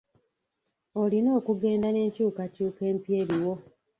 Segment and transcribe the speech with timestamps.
[1.01, 3.53] Olina okugenda n'enkyuukakyuuka empya eriwo.